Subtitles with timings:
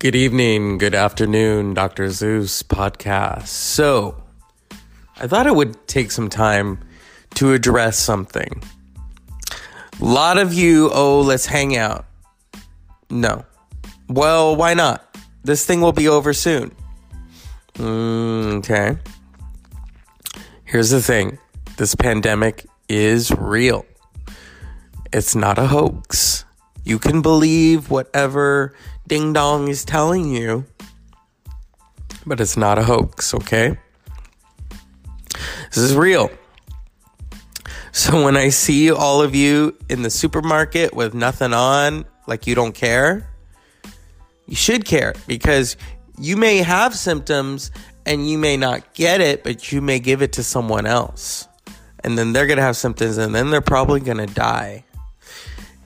[0.00, 2.08] Good evening, good afternoon, Dr.
[2.08, 3.48] Zeus podcast.
[3.48, 4.22] So,
[5.18, 6.80] I thought it would take some time
[7.34, 8.62] to address something.
[10.00, 12.06] A lot of you, oh, let's hang out.
[13.10, 13.44] No.
[14.08, 15.04] Well, why not?
[15.44, 16.74] This thing will be over soon.
[17.74, 18.96] Mm, okay.
[20.64, 21.38] Here's the thing
[21.76, 23.84] this pandemic is real,
[25.12, 26.46] it's not a hoax.
[26.84, 28.74] You can believe whatever
[29.06, 30.64] Ding Dong is telling you,
[32.26, 33.78] but it's not a hoax, okay?
[35.72, 36.30] This is real.
[37.92, 42.54] So when I see all of you in the supermarket with nothing on, like you
[42.54, 43.28] don't care,
[44.46, 45.76] you should care because
[46.18, 47.70] you may have symptoms
[48.06, 51.48] and you may not get it, but you may give it to someone else.
[52.02, 54.84] And then they're going to have symptoms and then they're probably going to die.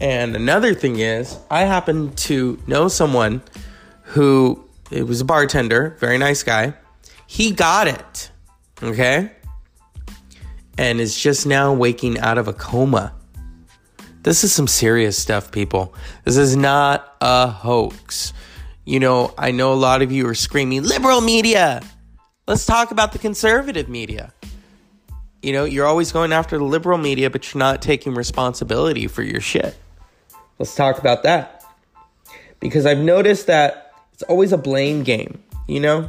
[0.00, 3.42] And another thing is, I happen to know someone
[4.02, 6.74] who it was a bartender, very nice guy.
[7.26, 8.30] He got it,
[8.82, 9.32] okay?
[10.78, 13.14] And is just now waking out of a coma.
[14.22, 15.94] This is some serious stuff, people.
[16.24, 18.32] This is not a hoax.
[18.84, 21.82] You know, I know a lot of you are screaming, liberal media.
[22.46, 24.32] Let's talk about the conservative media.
[25.42, 29.22] You know, you're always going after the liberal media, but you're not taking responsibility for
[29.22, 29.76] your shit.
[30.58, 31.64] Let's talk about that.
[32.60, 36.08] Because I've noticed that it's always a blame game, you know?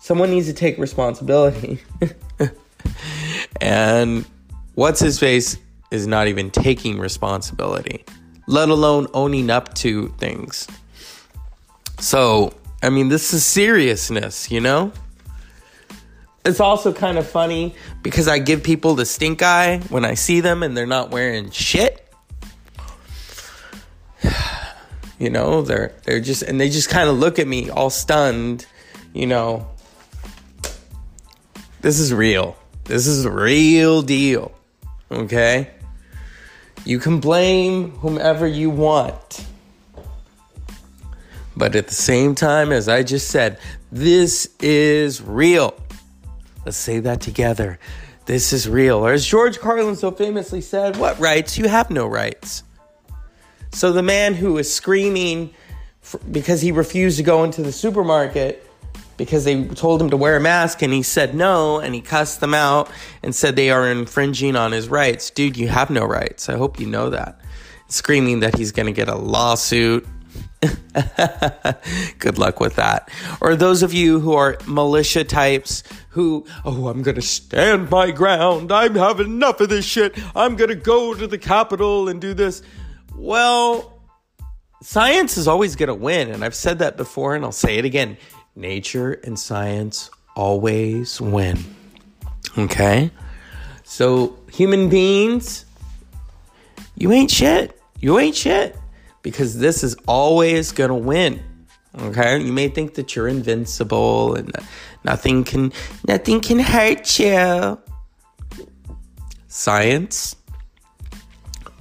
[0.00, 1.80] Someone needs to take responsibility.
[3.60, 4.24] and
[4.74, 5.58] what's his face
[5.90, 8.04] is not even taking responsibility,
[8.46, 10.68] let alone owning up to things.
[11.98, 14.92] So, I mean, this is seriousness, you know?
[16.44, 20.40] It's also kind of funny because I give people the stink eye when I see
[20.40, 22.03] them and they're not wearing shit.
[25.18, 28.66] You know, they're they're just and they just kind of look at me all stunned,
[29.12, 29.68] you know.
[31.80, 32.56] This is real.
[32.84, 34.52] This is a real deal.
[35.10, 35.70] Okay?
[36.84, 39.46] You can blame whomever you want.
[41.56, 43.58] But at the same time, as I just said,
[43.92, 45.74] this is real.
[46.64, 47.78] Let's say that together.
[48.26, 49.06] This is real.
[49.06, 51.56] Or as George Carlin so famously said, what rights?
[51.58, 52.64] You have no rights.
[53.74, 55.52] So the man who was screaming
[56.30, 58.64] because he refused to go into the supermarket
[59.16, 62.40] because they told him to wear a mask and he said no and he cussed
[62.40, 62.88] them out
[63.22, 65.28] and said they are infringing on his rights.
[65.30, 66.48] Dude, you have no rights.
[66.48, 67.40] I hope you know that.
[67.88, 70.06] Screaming that he's going to get a lawsuit.
[72.18, 73.10] Good luck with that.
[73.40, 78.12] Or those of you who are militia types who, oh, I'm going to stand my
[78.12, 78.70] ground.
[78.70, 80.16] I'm having enough of this shit.
[80.36, 82.62] I'm going to go to the Capitol and do this.
[83.16, 84.00] Well,
[84.82, 86.30] science is always going to win.
[86.30, 88.16] And I've said that before and I'll say it again.
[88.56, 91.58] Nature and science always win.
[92.56, 93.10] Okay?
[93.82, 95.64] So, human beings,
[96.96, 97.80] you ain't shit.
[98.00, 98.76] You ain't shit.
[99.22, 101.42] Because this is always going to win.
[101.98, 102.40] Okay?
[102.40, 104.52] You may think that you're invincible and
[105.04, 105.72] nothing can
[106.06, 107.78] nothing can hurt you.
[109.48, 110.36] Science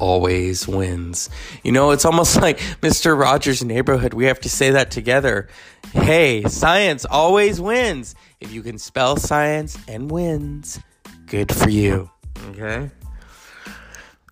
[0.03, 1.29] always wins.
[1.63, 3.17] You know, it's almost like Mr.
[3.17, 4.13] Rogers' neighborhood.
[4.13, 5.47] We have to say that together.
[5.93, 8.13] Hey, science always wins.
[8.41, 10.77] If you can spell science and wins,
[11.25, 12.09] good for you.
[12.49, 12.91] Okay?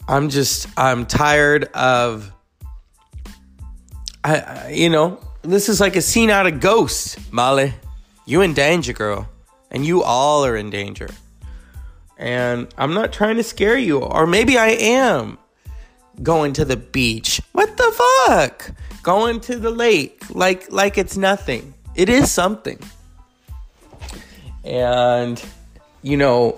[0.09, 2.33] I'm just, I'm tired of,
[4.25, 7.73] I, you know, this is like a scene out of Ghost, Molly.
[8.25, 9.29] You in danger, girl.
[9.71, 11.07] And you all are in danger.
[12.17, 15.37] And I'm not trying to scare you, or maybe I am
[16.23, 17.41] going to the beach.
[17.51, 17.91] What the
[18.27, 18.71] fuck?
[19.03, 21.73] Going to the lake like like it's nothing.
[21.95, 22.79] It is something.
[24.63, 25.43] And
[26.03, 26.57] you know,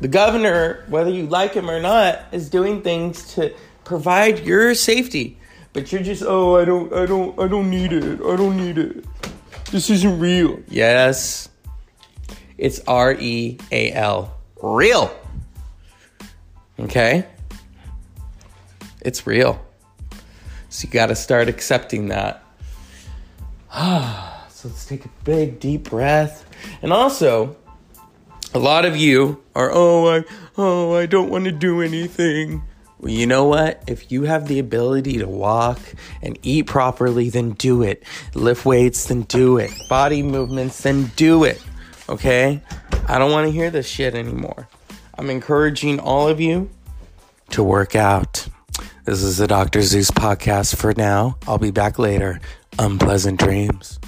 [0.00, 3.54] the governor, whether you like him or not, is doing things to
[3.84, 5.38] provide your safety.
[5.72, 8.20] But you're just, oh, I don't I don't I don't need it.
[8.20, 9.04] I don't need it.
[9.70, 10.60] This isn't real.
[10.68, 11.48] Yes.
[12.58, 14.38] It's R E A L.
[14.62, 15.10] Real.
[16.78, 17.26] Okay?
[19.04, 19.60] It's real.
[20.68, 22.42] So you got to start accepting that.
[23.74, 26.48] so let's take a big deep breath.
[26.80, 27.56] And also,
[28.54, 30.24] a lot of you are, oh, I,
[30.56, 32.62] oh, I don't want to do anything.
[33.00, 33.82] Well, you know what?
[33.88, 35.80] If you have the ability to walk
[36.22, 38.04] and eat properly, then do it.
[38.34, 39.72] Lift weights, then do it.
[39.88, 41.60] Body movements, then do it.
[42.08, 42.62] Okay?
[43.08, 44.68] I don't want to hear this shit anymore.
[45.18, 46.70] I'm encouraging all of you
[47.50, 48.46] to work out.
[49.04, 49.82] This is the Dr.
[49.82, 51.36] Zeus podcast for now.
[51.48, 52.40] I'll be back later.
[52.78, 53.98] unpleasant dreams.